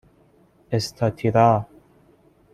[0.71, 1.65] اِستاتیرا